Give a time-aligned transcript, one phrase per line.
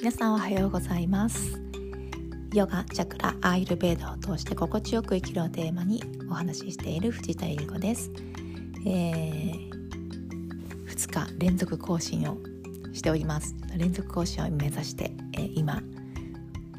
[0.00, 1.60] 皆さんおはようございます。
[2.54, 8.10] ヨガ、チャクラ、アイルベーダを通して心地よく生きるをテーマにお話ししている藤田由里子です、
[8.86, 9.70] えー、
[10.86, 12.38] 2日連続更新を
[12.94, 13.54] しております。
[13.76, 15.82] 連続更新を目指して、えー、今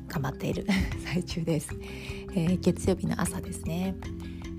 [0.07, 0.65] 頑張っている
[1.05, 1.69] 最中です、
[2.33, 3.95] えー、月曜日の朝ですね、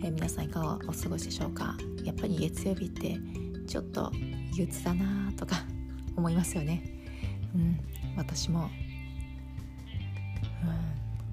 [0.05, 1.77] えー、皆さんいかがお過ごしでしょうか？
[2.05, 3.19] やっぱり月曜日って
[3.67, 4.13] ちょっと
[4.55, 5.65] 憂鬱だなとか
[6.17, 7.02] 思いますよね。
[7.55, 7.79] うん。
[8.17, 8.71] 私も、うん、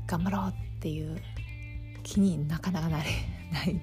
[0.08, 1.22] 頑張ろうっていう
[2.04, 3.10] 気になかなかなれ
[3.52, 3.82] ない、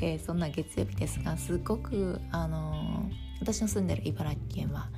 [0.00, 4.90] え、そんな月曜日ですがすごくあのー、私の住んでる茨城県は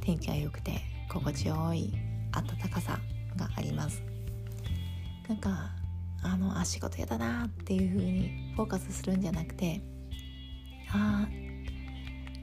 [0.00, 1.92] 天気が良くて心地よい
[2.32, 2.98] 暖かさ
[3.36, 4.02] があります。
[5.28, 5.70] なんか
[6.22, 9.82] あのあ仕事やだなっていう風にフォーカスするんじゃなくて
[10.90, 11.26] あ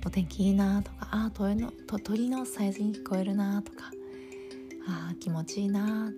[0.05, 1.71] お天気いいなとかああ鳥の
[2.03, 3.91] 鳥のサイズに聞こえるなとか
[4.87, 6.11] あ気持ちいいな。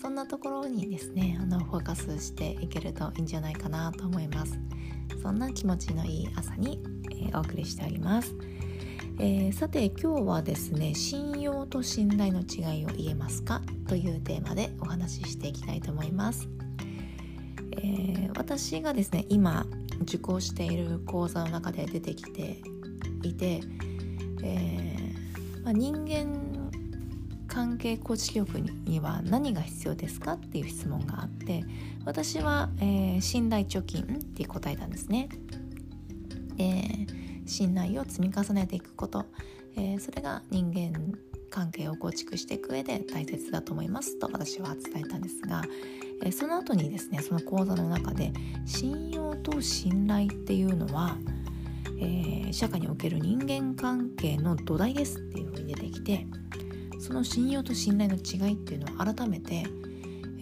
[0.00, 4.58] そんなところにですねあのフォーカスしていけるといいんじゃないかなと思います。
[5.22, 8.34] そんな気持ちのいい朝に、えー、お送りしております、
[9.18, 13.60] えー、さて今日はですね信用と信頼の違いを言えますか？
[13.86, 16.48] というテーマでお話ししていきたいと思います、
[17.72, 19.66] えー、私がですね今
[20.02, 22.62] 受講している講座の中で出てきて
[23.28, 23.60] いて、
[24.42, 26.50] えーまあ、人間
[27.46, 31.64] 関係構築力には何が必要ですかっていう質問があって
[32.04, 35.28] 私は、えー、信頼貯金って答えたんですね。
[36.56, 37.06] で
[37.46, 39.26] 信頼を積み重ねていくこと、
[39.76, 41.18] えー、それが人間
[41.50, 45.64] 関係を構築していく上で大切だと思いますと私は伝えたんですが、
[46.22, 48.32] えー、その後にですねその講座の中で
[48.66, 51.16] 信用と信頼っていうのは
[51.98, 56.26] えー、社会における人間関係の土台ですっていうふうに出てきて
[56.98, 59.64] その信用と信頼の違いっていうのを改めて、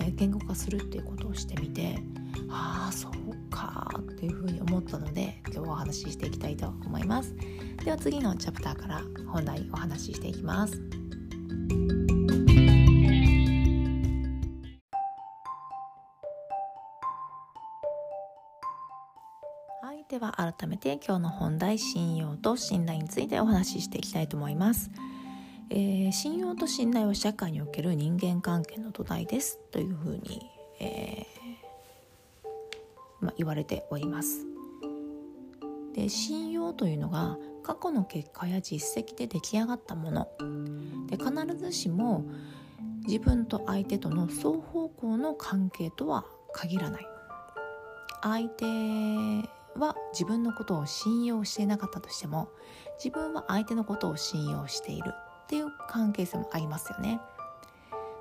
[0.01, 1.99] えー、言語化するっていうことをしてみて
[2.51, 3.13] ああそう
[3.51, 7.35] かっていうふうに思ったので今日はお話ししていきたいと思います。
[7.85, 10.83] では次のチャプターから本題お話ししていきます。
[20.59, 24.91] 改めて今日の本題信用と信頼についてお話ししていきたいと思います、
[25.71, 29.61] えー、信用と信頼は社会における人間関係の土台です。
[29.71, 32.47] というふうに、えー、
[33.21, 34.47] まあ、言われております。
[35.95, 40.29] で信用というのが過去の結果や実績で出来上がったもの。
[41.07, 42.25] で必ずしも
[43.07, 47.07] 自分と相手との双方向の関係とは限らない。
[48.23, 52.49] 相手は自分のことを信用していなかったとしても
[53.03, 55.13] 自分は相手のことを信用している
[55.45, 57.21] っていう関係性もありますよね。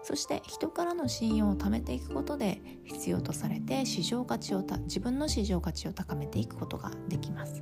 [0.04, 7.62] そして人からの信用を貯めていくことで必要とされて市場価値を自分の市場価値を高めていくことができます。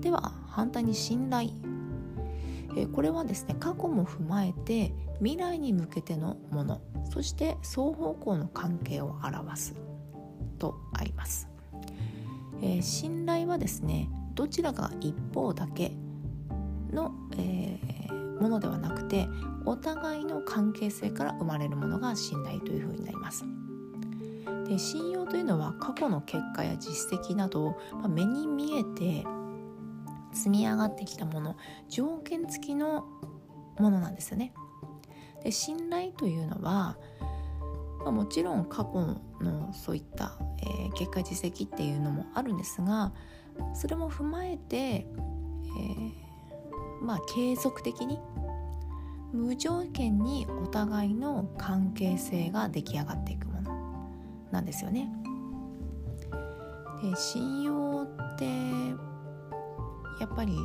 [0.00, 1.50] では反対に信頼。
[2.76, 9.74] えこれはですね過去も踏まえて未来に向けてのものそして双方向の関係を表す
[10.58, 11.48] とあります。
[12.60, 15.92] えー、信頼はですねどちらか一方だけ
[16.92, 19.28] の、えー、ものではなくて
[19.64, 23.44] お互いの関係性から生まれるものが信頼というふうになります。
[24.66, 29.24] で信用というのは過去の結果や実績など、まあ、目に見えて
[30.32, 31.56] 積み上がってきたもの
[31.88, 33.06] 条件付きの
[33.78, 34.52] ものなんですよね。
[35.42, 36.96] で信頼というのは、
[38.00, 43.12] まあ、もちろん過去のそういった、えー、結果実績っていうのもあるんですが
[43.74, 48.18] それも踏まえて、えー、まあ継続的に
[49.32, 54.10] 無条件にお互いの関係性が出来上がっていくもの
[54.50, 55.12] なんですよね。
[57.02, 58.44] で信用って
[60.20, 60.56] やっぱり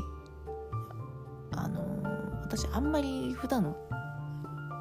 [1.55, 1.85] あの
[2.41, 3.75] 私あんまり普段の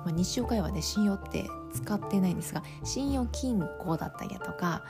[0.05, 4.85] まあ、日常会話で信用って使ってないんですが信用金庫だったりだとか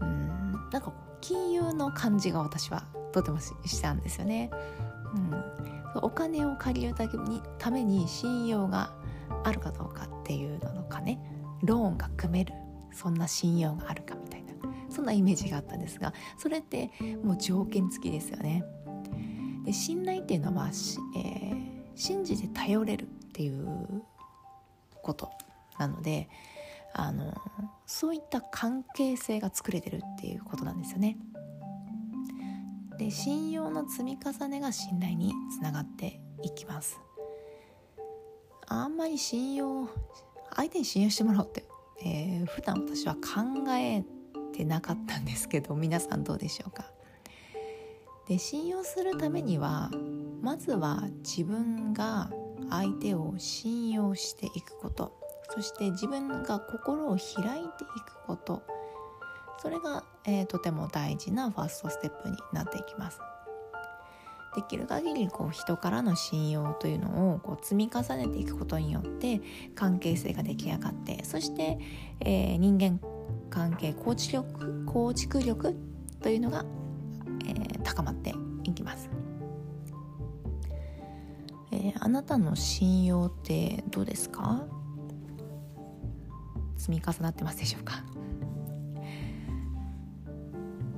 [0.00, 4.50] うんなんか金融の感じが私はとてもしたんですよね。
[5.14, 6.94] うん、お金を借りる
[7.58, 8.92] ために信用が
[9.44, 11.18] あるかどうかっていうのとかね
[11.62, 12.52] ローンが組める
[12.92, 14.54] そんな信用があるかみたいな
[14.90, 16.90] そんなイメージがあったんですがそれって
[17.22, 18.64] もう条件付きですよね。
[19.64, 24.02] で信頼っていうのは、えー、信じて頼れるっていう
[25.02, 25.30] こと
[25.78, 26.28] なので
[26.92, 27.34] あの
[27.86, 31.18] そういった関係性が作れてるっていうことなんですよね。
[32.98, 36.98] で信用の積み重ねが信頼につながっていきます。
[38.68, 39.88] あんまり信用
[40.54, 41.64] 相手に信用してもらおうって、
[42.02, 43.20] えー、普段私は考
[43.70, 44.02] え
[44.52, 46.90] てなかったんですけど皆さんどうでしょうか
[48.26, 49.90] で信用するためには
[50.42, 52.30] まずは自分が
[52.70, 58.62] 相手を信用していくことそして自分が心を開いていくこと。
[59.58, 63.20] それが、えー、とても大事なファーストステップになっていきます。
[64.54, 69.42] できる限りこう人からの信用というのをこう積み重ねていくことによって
[69.74, 71.78] 関係性が出来上がってそして、
[72.20, 72.98] えー、人間
[73.50, 75.76] 関係構築力構築力
[76.22, 76.64] というのが、
[77.46, 78.34] えー、高まって
[78.64, 79.10] いきます、
[81.72, 84.64] えー、あなたの信用ってどうですか？
[86.86, 88.04] 積み重なってますでしょうか？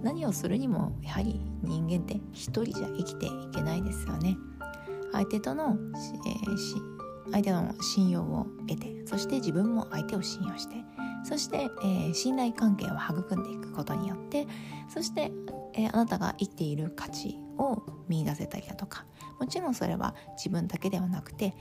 [0.03, 4.37] 何をするにもやはり人間って一人じゃ生きていけないですよね。
[5.13, 5.79] 相手との、
[6.27, 10.75] えー、相手の信用を得てそして自分も相手を信用して
[11.25, 14.47] そして、えー、信頼関係を育んでいくことによって
[14.89, 15.33] そして、
[15.73, 19.07] えー、あなたが生きている価値を見いだせたりだとか
[19.41, 21.55] もちろんそれは自分だけではなくて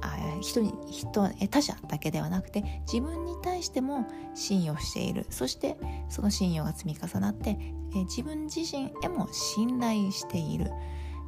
[0.00, 5.26] あ人に人他者だけではなくて自分に対しても信用している。
[5.30, 5.76] そして
[6.08, 7.58] その信用が積み重なって、
[7.94, 10.70] え自分自身へも信頼している、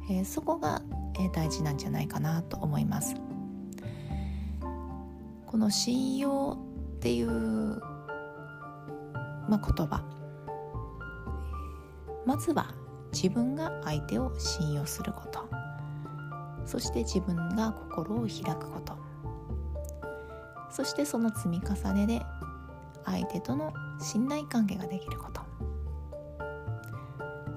[0.09, 0.81] えそこが、
[1.19, 3.15] え大事なんじゃないかなと思います。
[5.45, 6.57] この信用
[6.97, 7.29] っていう、
[9.47, 10.03] まあ、言葉。
[12.25, 12.75] まずは
[13.11, 15.58] 自分が相手を信用すること。
[16.69, 18.95] そして自分が心を開くこと。
[20.69, 22.21] そしてその積み重ねで
[23.05, 25.41] 相手との信頼関係ができること。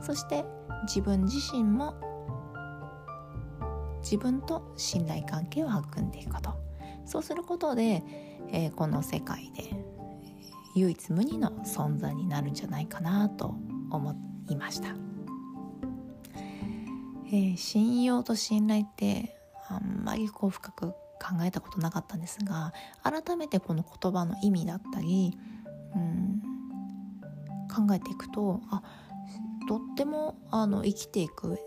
[0.01, 0.47] そして
[0.85, 1.95] 自分自身も
[4.01, 6.55] 自分と信頼関係を育んでいくこと。
[7.05, 8.03] そうすることで、
[8.51, 9.77] えー、この世界で
[10.75, 13.55] 唯一無二の存在になるんじゃないかなと
[13.91, 14.17] 思
[14.49, 15.12] いました。
[17.33, 19.35] えー、信用と信頼って
[19.69, 25.39] あんまりこう深く考えたことなかったんですが改めてこの言葉の意味だったり、
[25.97, 26.43] うん、
[27.75, 28.83] 考えていくとあ
[29.67, 31.59] とってもあの生きていく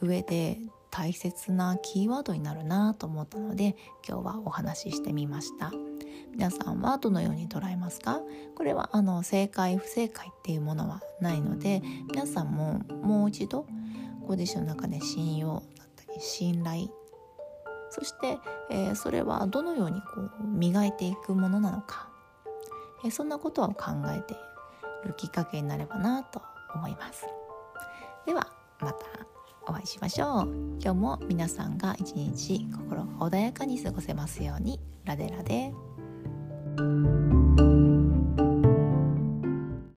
[0.00, 0.60] 上で
[0.90, 3.76] 大切なキーワードになるなと思ったので
[4.06, 5.72] 今日はお話ししてみました。
[6.30, 8.20] 皆さんはどのように捉えますか？
[8.54, 13.66] これはあの正解不正解っていうものはないので皆さんももう一度
[14.28, 16.88] ご自身の中で信用だったり信頼。
[17.90, 18.38] そして、
[18.70, 22.10] えー、それはどのようにこう磨いていくものなのか、
[23.02, 24.34] えー、そんなことを考えて
[25.04, 26.42] いるきっかけになればなと
[26.74, 27.26] 思います。
[28.26, 28.46] では
[28.80, 29.06] また
[29.66, 30.78] お会いしましょう。
[30.80, 34.78] 今日も皆さんが一日心穏やかに過ごせますように。
[35.06, 35.72] ラデラで